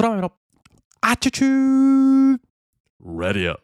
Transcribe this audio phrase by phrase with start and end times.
[0.00, 0.32] 空豆の
[1.02, 2.38] あちゅちゅー
[3.20, 3.60] レディオ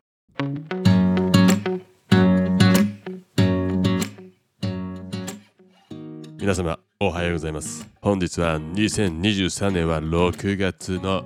[6.39, 11.25] 皆様おはようございます本日は2023年は6月の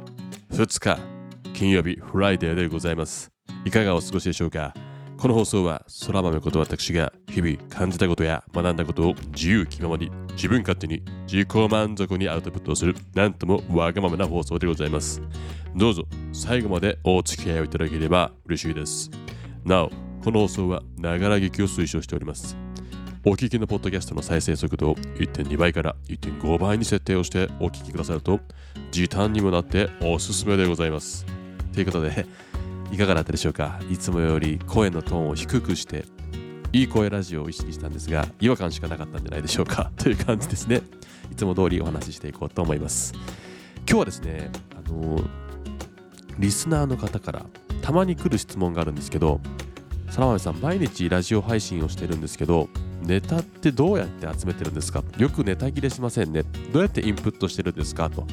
[0.53, 1.01] 2日
[1.55, 3.33] 金曜日 Friday でございます
[3.65, 4.73] いかがお過ごしでしょうか
[5.21, 15.21] この放送は空豆こと私が日々感じたことや学んだことを自由気ままに自分勝手に自己満足にアウトプットをするなんともわがままな放送でございます。
[15.77, 19.11] どうぞ最後までお付き合いをいただければ嬉しいです。
[19.63, 19.91] なお
[20.25, 22.57] この放送はながら劇を推奨しております。
[23.27, 28.41] お聞きのポッドキャストの再生速度を1.2倍から1.5倍に設定をしてお聞きくださると
[28.91, 31.27] 時短にもなっておすすめでございます。
[31.75, 32.25] ということで
[32.91, 33.81] いかがだったでしょうか？
[33.91, 36.05] いつもより声のトーンを低くして
[36.73, 39.91] いい声ラジオを意識したんですが違和感しかなかったんじゃないでしょうか？
[39.97, 40.83] という感じですね。
[41.31, 43.13] いつも通りお話ししていこうと思います。
[43.79, 45.21] 今日はですねあの
[46.39, 47.47] リスナーの方から
[47.83, 49.41] たまに来る質問があるんですけど
[50.11, 52.69] サラマメさん毎日ラジオ配信をしてるんですけど
[53.03, 55.03] ネタってどうやって集めてるんですか？
[55.17, 56.43] よくネタ切れしませんね。
[56.73, 58.11] どうやってインプットしてるんですか？
[58.11, 58.27] と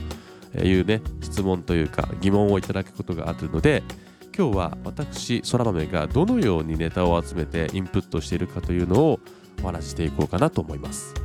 [0.64, 3.84] いうね質問というか疑問をいただくことがあるので
[4.38, 9.20] 今日は私そら豆がどのようにネタを集めてインプットしているかというのを
[9.64, 11.16] お話ししていこうかなと思います。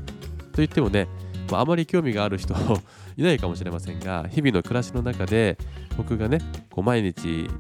[0.55, 1.09] といってもね、
[1.51, 2.55] まあ、あまり興味がある人
[3.19, 5.59] いないかもしれませんが日々の暮らしの中で
[5.99, 6.39] 僕がね
[6.71, 7.51] こう毎日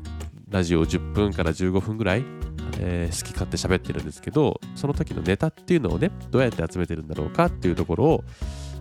[0.48, 2.24] ラジオ10分から15分ぐらい、
[2.78, 8.24] えー、好き勝手喋ってるんですけどその時のネタっていうのをねどうやって集めてるんだろうかっていうところを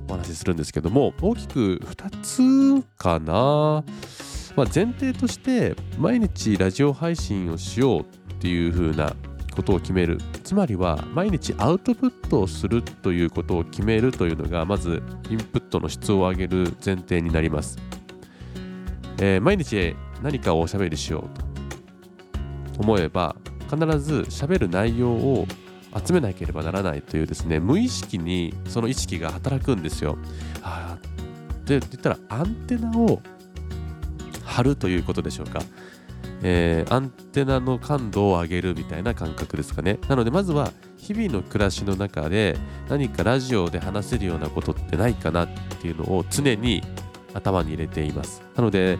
[0.07, 3.83] お話しするんですけども大きく2つかな。
[4.55, 8.05] まあ、前提として毎日ラジオ配信をしようっ
[8.39, 9.15] ていう風な
[9.55, 17.77] ことを決めるつまりは毎日アウトプットをするということを決めるというのがまずインプットの質を上げる前提になります、
[19.19, 23.35] えー、毎日何かをおしゃべりしようと思えば
[23.69, 25.47] 必ずしゃべる内容を
[26.05, 30.17] 集めなければならないというですね無意識にその意識が働くんですよ。
[30.61, 30.99] はあ、
[31.65, 33.21] で言ったらアンテナを
[34.51, 35.61] 張るということでしょうか。
[36.43, 39.99] えー、アンテナの感度を上げるみたいな感覚ですかね。
[40.07, 42.57] なのでまずは日々の暮らしの中で
[42.89, 46.83] 何かラジオで話せるようなことってないかなっていうのを常に
[47.33, 48.41] 頭に入れています。
[48.55, 48.97] なので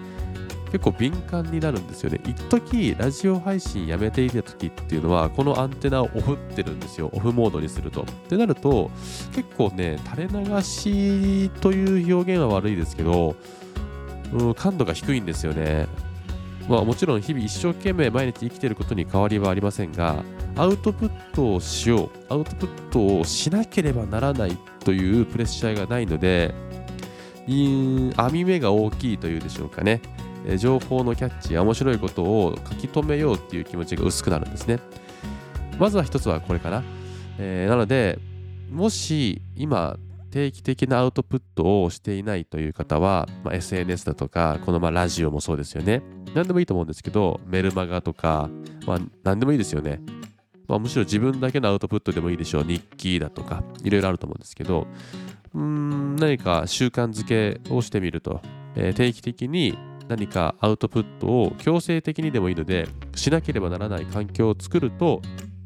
[0.72, 2.22] 結構敏感になるんですよね。
[2.26, 7.10] 一時ラジオ配信やめていた時っていうのはこのアンテナをオフってるんですよ。
[7.12, 8.04] オフモードにすると。
[8.04, 8.90] ってなると
[9.34, 13.36] 結構ね垂れ流しという表現は悪いですけど
[14.34, 15.88] うん、感度が低いんですよね。
[16.70, 20.24] まあ、もちろん日々一生懸命毎日生きていることに変わりはありませんが
[20.56, 26.54] アウトプットをしようアウトプットをしなければならないというプレッシャーがないので
[28.16, 30.02] 網目が大きいというでしょうかね。
[30.58, 34.80] 情報のキャッチ面白いことを書き留めようっていう気持ちが薄くなるんですね。
[35.78, 36.84] まずは一つはこれかな、
[37.38, 38.20] えー、なので
[38.72, 39.98] もし今
[40.32, 46.02] 定期的なアウトプットをしていないという方は、まあ、SNS だとか、このまあラジオもそうですよね。
[46.34, 48.50] 何でもいいと思うんですけど、メルマガとか、
[48.88, 50.02] まあ、何でもいいですよね。
[50.68, 52.64] まあ、むしろ自分だけのアウトプットでもいいでしょう。
[52.64, 54.88] 日記だとか、いろいろあると思うんですけど、
[55.54, 58.42] うーん何か習慣づけをしてみると、
[58.76, 59.78] えー、定期的に
[60.08, 65.22] 何かアウトプットを強制的にでもいいので、しなければならない環境を作ると、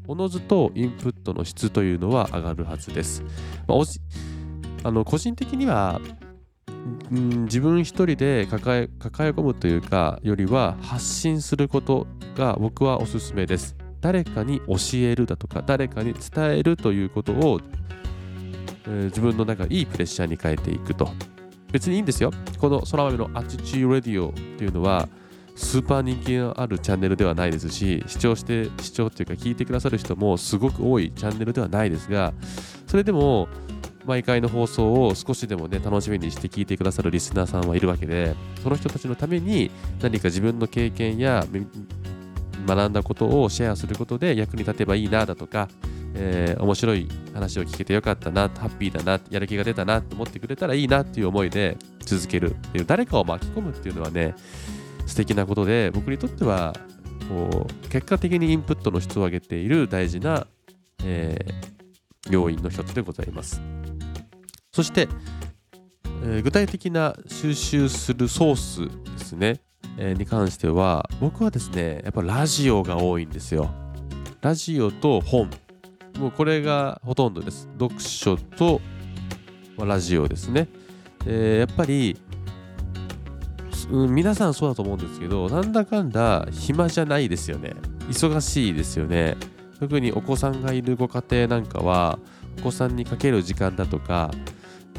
[0.08, 3.22] おのずとインプットの質というのは上がるはずです。
[3.66, 3.78] まあ
[4.86, 6.00] あの個人的には、
[7.10, 13.76] うん、自分一人で抱え抱え込むというかよりは発信することが僕はおすすめです。
[14.00, 17.60] 誰かに教えるだとか誰かに伝えるということを、
[18.86, 21.10] えー、自分の中いいプレッシャーに変えていくと
[21.72, 25.08] 別にいいんですよこの空豆のアチチューレディオっていうのは
[25.56, 32.32] スーパー人気のあるチャンネルではないですし視聴して視聴っていうか聞いてくださる人もすごく多いチャンネルではないですが
[32.86, 33.48] それでも
[34.06, 41.44] 毎回の放送を少しでもね楽しみにして聞いてくださるリスナーさんはいるわけでその人たちのために何か自分の経験や
[42.66, 45.68] 学んだことをシェアすることで役に立てばいいなだとか、
[46.14, 54.34] えー、面白い話を聞けてよかったなハッピーだなやる気が出たなと思ってくれたらいいなっていう思いで続けるっていう誰かを巻き込むっていうのはね
[55.06, 56.74] 素敵なことで僕にとっては
[57.28, 60.46] こう結果的にインプットの質を上げている大事な、
[61.04, 61.85] えー、
[62.30, 63.60] 要因の一つでございます。
[64.72, 65.08] そして、
[66.22, 69.60] えー、具体的な収集するソースですね、
[69.96, 73.70] えー、に関しては僕はですねやっぱラジオが多いんですよ。
[74.40, 75.50] ラジオと本。
[76.18, 77.68] もうこれがほとんどです。
[77.78, 78.80] 読書と、
[79.76, 80.68] まあ、ラジオですね、
[81.26, 82.18] えー、やっぱり
[83.90, 87.74] うん、皆さんそうだと思うんですけどなんだかんだ暇じゃないですよね。
[88.08, 89.36] 忙しいですよね。
[89.78, 92.18] 特にお子さんがいるご家庭なんかは
[92.58, 94.30] お子さんにかける時間だとか、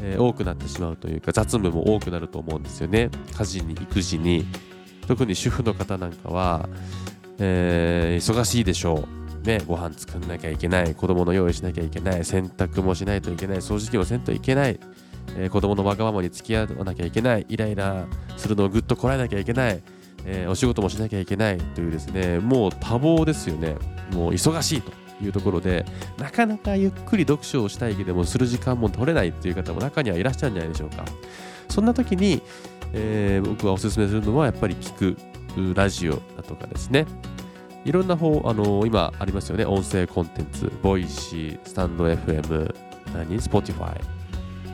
[0.02, 3.10] えー、多くなってしまうというか雑務も多くなると思うんですよね。
[3.36, 4.46] 家事に育児に。
[5.06, 6.68] 特に主婦の方なんかは、
[7.38, 9.08] えー、忙しいでしょ
[9.42, 9.46] う。
[9.46, 10.94] ねご飯作んなきゃいけない。
[10.94, 12.24] 子供の用意しなきゃいけない。
[12.24, 13.58] 洗濯もしないといけない。
[13.58, 14.78] 掃除機もせんといけない。
[15.36, 17.46] えー、子供のわがままに付き合わなきゃいけない。
[17.48, 19.82] イライラするのをぐっとこらえなきゃいけない、
[20.24, 23.76] えー、お仕事もしなきゃいけないというですねもう多忙ですよね。
[24.12, 24.92] もう忙しいと
[25.22, 25.84] いうところで
[26.16, 31.04] なかなかゆっくり読書をしたいけどもする時間も取れないという方も中にはいらっしゃるんじゃないでしょうか。
[31.68, 32.40] そんな時に、
[32.92, 37.06] えー、僕はおすすめするのはやっぱり聞くラジオだとかですね。
[37.84, 39.64] いろんな方、あのー、今ありますよね。
[39.64, 42.74] 音声コンテンツボイシースタンド FM
[43.14, 44.17] 何？Spotify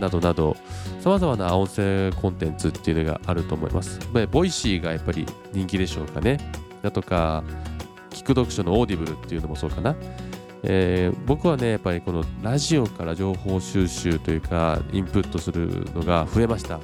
[0.00, 0.56] などなど、
[1.00, 4.00] さまざまな音声コンテンツっていうのがあると思います。
[4.31, 6.38] ボイシーがやっぱり人気でしょうかね。
[6.82, 7.44] だとか、
[8.11, 9.96] 聞く読書のオーディブルっていうのもそうかな。
[10.62, 16.81] えー、僕はね、やっぱりこのラジオから情報収集というか、インプットするのが増えました。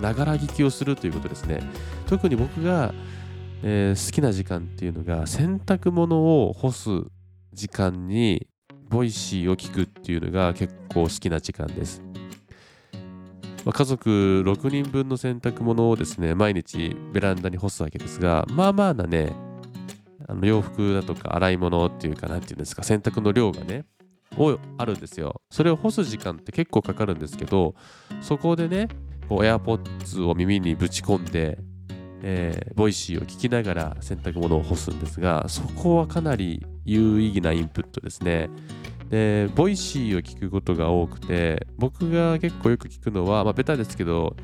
[0.00, 1.60] ながら聞きをするということですね。
[2.06, 2.92] 特に僕が、
[3.62, 6.88] えー、好きな時間っていうのが、洗濯物を干す
[7.52, 8.48] 時間に、
[8.88, 12.02] ボイシーを聞くっていうのが結構好きな時間です。
[13.64, 19.32] まあ、家族6人分の洗濯物をですね、毎日ベランダに干すわけですが、まあまあなね、
[20.28, 23.84] あの洋服だとか洗い物っていうか、なんていうんですか、洗濯の量がね、
[24.36, 25.40] 多あるんですよ。
[25.50, 27.74] それを干す時間って結構かかるんですけど、
[28.20, 28.88] そこでね、
[29.28, 31.58] こう AirPods を耳にぶち込んで、
[32.22, 38.48] えー、ボイシーを聞きながら洗濯物を干すんですが、そこはかなり有意義なインプットですね。
[39.12, 44.34] で、ボイシーを聞くことが多くて、僕が結構よく聞くのは、まあ、ベタですけど、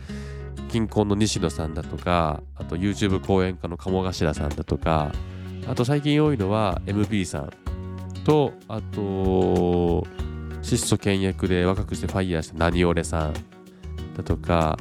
[0.69, 5.11] キンコンの西野さんだとか、あと YouTube 講演家の鴨頭さんだとか、
[5.67, 7.51] あと最近多いのは MB さん
[8.25, 10.07] と、あと、
[10.61, 13.33] 質素倹約で若くして FIRE した何俺さん
[14.19, 14.79] だとか、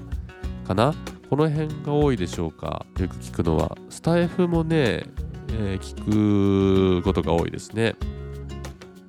[0.67, 0.93] かな？
[1.29, 2.85] この辺が多いでしょうか？
[2.99, 3.77] よく聞くのは。
[3.89, 5.05] スタエフもね、
[5.49, 7.95] えー、聞くことが多いですね。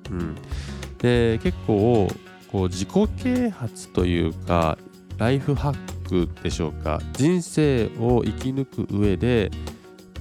[0.09, 0.35] うん。
[0.99, 2.07] で結構
[2.51, 2.89] こう自己
[3.23, 4.77] 啓発というか
[5.17, 7.01] ライフハックでしょうか。
[7.13, 9.51] 人生を生き抜く上で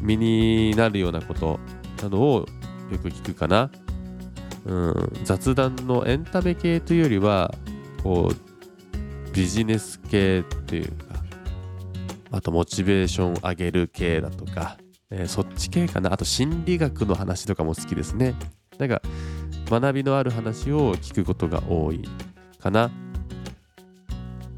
[0.00, 1.58] 身になるようなこと
[2.02, 2.46] などを
[2.90, 3.70] よく聞くかな、
[4.64, 7.52] うん、雑談のエンタメ系というよりは
[8.02, 11.04] こうビジネス系というか
[12.30, 14.76] あとモチベーション上げる系だとか、
[15.10, 16.12] えー、そっち系かな。
[16.12, 18.34] あと心理学の話とかも好きですね。
[18.78, 19.02] なんか
[19.68, 22.02] 学びのある話を聞くことが多い
[22.60, 22.90] かな。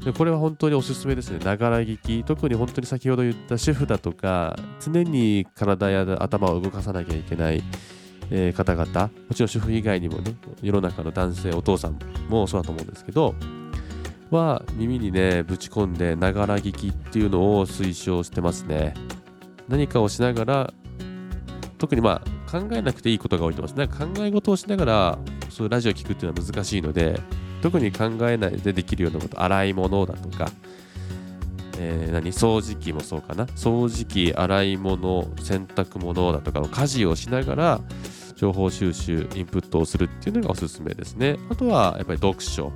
[0.03, 1.39] でこれは本当におすすめですね。
[1.39, 2.23] ながら聞き。
[2.23, 7.61] 特に本当に先ほど言った主婦だとか、常に体や頭を動かさなきゃいけない、
[8.31, 11.99] えー、方々、もちろん主婦以外にもね、世の中の男性、お父さん
[12.29, 13.35] もそうだと思うんですけど、
[14.31, 18.95] は耳にね、ぶち込んでながら聞きっていうのを推奨してますね。
[19.67, 20.73] 何かをしながら、
[21.77, 23.77] 特にまあ考えなくていいことが多いと思います。
[23.77, 25.19] なんか考え事をしながら、
[25.49, 27.19] そういうラジオを聞くっていうのは難しいので、
[27.61, 30.51] 特に考えないでできるようなこと、洗い物だとか、
[31.79, 33.45] えー、何掃除機もそうかな。
[33.45, 37.81] 掃除機、洗い物、洗濯物だとか家事をしながら、
[38.35, 41.37] 情報収集、インプットをするっていうのがおすすめですね。
[41.49, 42.69] あとは、やっぱり読書。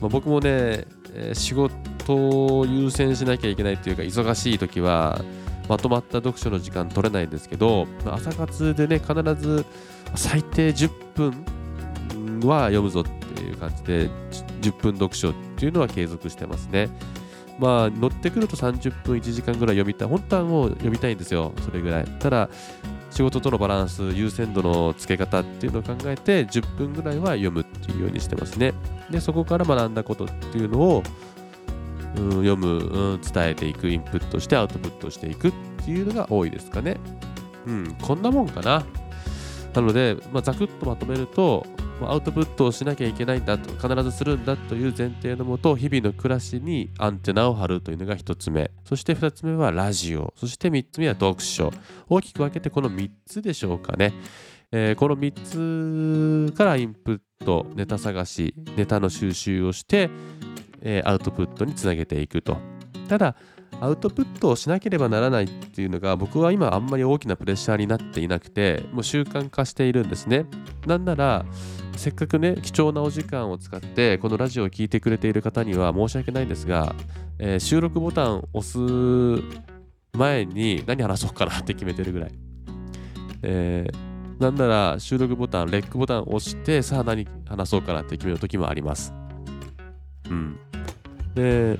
[0.00, 0.86] まあ、僕もね、
[1.32, 1.70] 仕事
[2.14, 5.20] を優先しなきゃいけないっていうか、忙しい時は、
[5.68, 9.64] まとまった読書の時間取れないんですけど、朝活でね、必ず
[10.14, 11.44] 最低10分
[12.48, 14.10] は読むぞっていう感じで、
[14.62, 16.88] 10分読書っていうのは継続してますね。
[17.58, 20.08] まあ、乗ってくると30分、1時間ぐらい読みたい。
[20.08, 22.04] 本当はもう読みたいんですよ、それぐらい。
[22.20, 22.48] ただ、
[23.10, 28.74] 仕事とのバランス、優先度の付け方っていうのを考えて、10分ぐらいは読むっていうようにしてますね。
[29.10, 31.02] で、そこから学んだことっていうのを、
[32.16, 35.52] うん、読む、うん、伝えていく、インプットしてアウトプットしていくっ
[35.84, 36.96] ていうのが多いですかね。
[37.66, 38.84] うん、こんなもんかな。
[39.74, 41.66] なので、まあ、ざくっとまとめると、
[42.00, 48.70] アウトプットをしなきゃいけないんだと、必ずするんだという前提のもと、日々の暮らしにアンテナを張るというのが1つ目。
[48.84, 50.32] そして2つ目はラジオ。
[50.36, 51.72] そして3つ目は読書。
[52.08, 54.14] 大きく分けてこの3つでしょうかね。
[54.70, 60.10] えー、この3つからインプット、ネタ探し、ネタの収集をして、
[60.82, 62.58] え、アウトプットにつなげていくと。
[63.08, 63.36] ただ、
[63.80, 70.46] アウトプットをしなければならないっていうのが僕は今あんまり大きなプレッシャーになっていなくてもう習慣化しているんですね。
[70.86, 71.44] なんなら
[71.96, 76.92] せっかくね貴重なお時間を使ってこのラジオを聴いてくれている方には申し訳ないんですが、
[77.38, 78.78] えー、収録ボタンを押す
[80.16, 82.32] 前に何話そうかなって決めてるぐらい。
[83.42, 89.14] えー、なんなら収録ボタン、レックボタンを押して、さあ何話そうかなって決める時もあります。
[90.28, 90.58] うん。
[91.38, 91.78] で、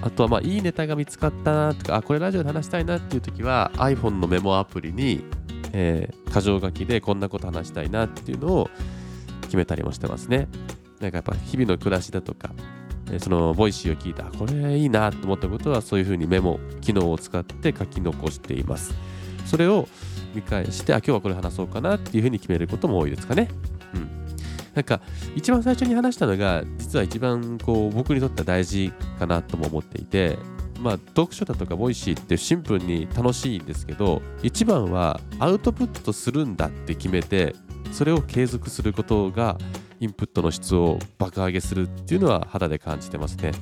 [0.00, 5.24] あとはまあいいネタが見つかったなとか、あ、これラジオで話したいなっていう時は iPhone のメモアプリに、
[5.72, 8.70] えー、箇条書きでこんなこと話したいなっていうのを
[9.42, 10.48] 決めたりもしてますね。
[11.00, 12.50] なんかやっぱ日々の暮らしだとか、
[13.10, 18.94] え、そのボイシーを聞いた、これいいなと思ったことはそういうふうにメモ機能を使って書き残しています。
[19.44, 19.86] それを
[20.34, 23.48] 見返して、あ、今日はこれ話そうかなっていうふうに決めることも多いですかね。
[23.94, 24.25] うん。
[24.76, 25.00] なんか
[25.34, 30.38] 一番最初に話したのが実は一番こう僕にとっては大事かなとも思っていて
[30.80, 37.56] まあ読書だとかボイシーってシンプルに楽しいんですけど一番はアウトプットするんだって決めて
[37.90, 39.56] それを継続することが
[39.98, 43.52] インプットの質を爆上げするっていうのは肌で感じてますね。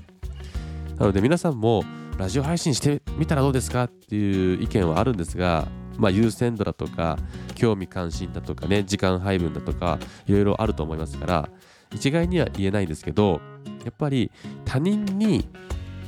[0.99, 1.85] なので皆さんも
[2.19, 5.69] ラジオ配信してみたらどうですかっていう意見はあるんですが
[5.99, 7.19] まあ、優先度だとか
[7.55, 11.49] 興味関心だとかね時間配分だとかいろいろあると思いますから
[11.93, 13.41] 一概には言えないんですけど
[13.85, 14.31] やっぱり
[14.65, 15.49] 他人に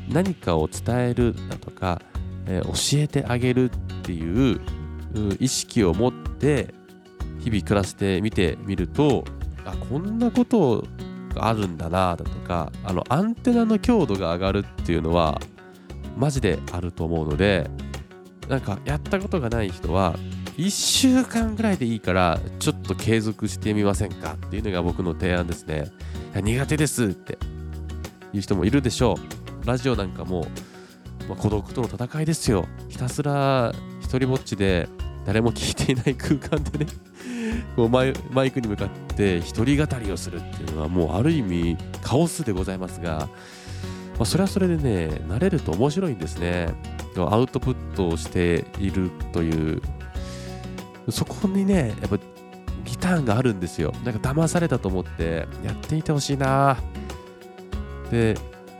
[0.08, 2.00] 何かを伝えるだとか、
[2.46, 4.60] えー、教えてあげるっていう
[5.38, 6.74] 意識を持って
[7.38, 9.24] 日々暮らしてみてみると
[9.64, 10.84] あこんなこと
[11.34, 15.40] があるんだなだとかあのアンテナの強度が上がるっていうのは
[16.16, 17.70] マジであると思うので
[18.48, 20.16] なんかやったことがない人は
[20.56, 25.90] 1週間ぐらいでいいからちょっと継続してみませんかっていうのが僕の提案ですね。
[26.34, 27.38] 苦手ですって。
[28.36, 29.14] いう人もいるでしょ
[29.62, 29.66] う。
[29.66, 30.46] ラジオなんかも、
[31.28, 32.66] まあ、孤独との戦いですよ。
[32.88, 34.88] ひたすら一人ぼっちで
[35.24, 36.86] 誰も聞いていない空間でね
[37.74, 43.28] こうマイマイクに向かって一人語りをするっていうのはもうある意味カオスでございますが、
[44.18, 46.72] まあ、それはそれでね慣れると面白いんですね。
[47.16, 49.82] アウトプットをしているという。
[51.10, 52.18] そこにねやっぱ
[52.84, 53.92] リターンがあるんですよ。
[54.04, 56.76] なんか騙されたと思ってやってみてほしいな。
[58.10, 58.36] で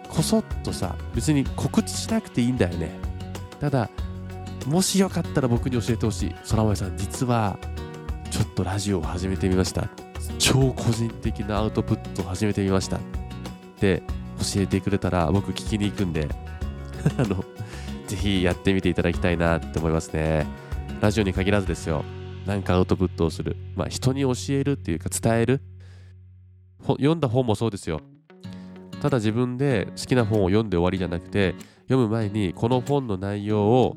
[0.09, 2.90] こそっとさ別に告知しなくていいんだよね。
[3.61, 3.90] ただ
[4.66, 6.35] もしよかったら僕に教えてほしい。
[6.49, 7.59] 空豆さん実は
[8.31, 9.88] ちょっとラジオを始めてみました。
[10.38, 12.97] 超個人的なアウトプットを始めてみました。
[12.97, 13.00] っ
[13.78, 14.02] て
[14.38, 16.28] 教えてくれたら僕聞きに行くんで
[17.19, 17.45] あの
[18.07, 20.47] ぜひやってみていただきたいなって思いますね。
[21.00, 22.05] ラジオに限らずですよ。
[22.47, 23.57] なんかアウトプットをする。
[23.75, 25.61] まあ人に教えるっていうか伝える。
[26.87, 28.00] 読んだ本もそうですよ。
[29.02, 31.55] ただ自分で好きな本を読んで終わりじゃなくて、
[31.88, 33.97] 読む前にこの本の内容を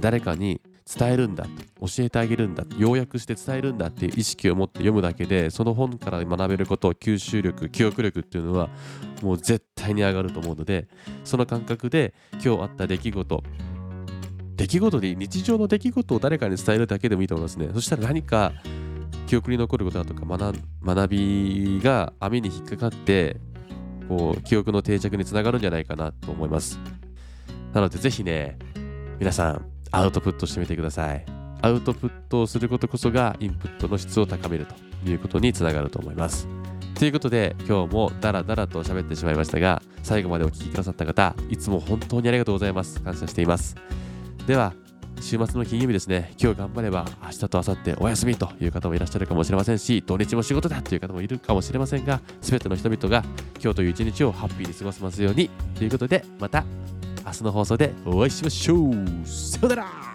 [0.00, 0.59] 誰かに
[0.98, 1.44] 伝えるんだ
[1.80, 8.68] 教えてあげるんだ要約して伝えるんだっていう意識を持って読むだけでその本から学べること吸収力記憶力っていうのは
[9.22, 10.88] もう絶対に上がると思うので
[11.24, 13.42] その感覚で今日あった出来事
[14.56, 17.70] 出来事で日常の出来事を誰かに伝えるだけでもいいと思いますね。
[17.72, 18.52] そしたら何か
[19.26, 23.38] 記憶に残ることだとか学びが網に引っかかって
[24.06, 26.78] こう記憶の定着につながるんじゃないかなと思います。
[27.72, 28.58] なのでぜひね
[29.18, 31.24] 皆さんアウトプットしてみてください。
[31.62, 36.48] アウトプットをすることこそがインプットの質を高めるということにつながると思います。
[36.94, 43.00] ということで今日もダラダラと喋ってしまいましたが最後までお聴きくださった方いつも本当にありがとうございます。
[43.00, 43.76] 感謝しています。
[44.46, 44.74] では
[45.20, 53.22] 週末の金曜日ですね今日頑張れば明日と明後日お休みという方もいらっしゃるかもしれませんし土日も仕事だという方もいるかもしれませんが全ての人々が
[53.62, 56.64] 今日という一日をハッピーに過ごせますようにということでまた
[57.30, 58.92] 明日の放送でお会いしましょう。
[59.24, 60.09] さよなら。